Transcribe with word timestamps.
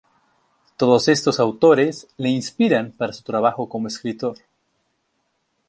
Todos 0.77 1.07
estos 1.09 1.39
autores 1.39 2.07
le 2.17 2.29
inspiran 2.29 2.91
para 2.91 3.13
su 3.13 3.21
trabajo 3.21 3.69
como 3.69 3.87
escritor. 3.87 4.35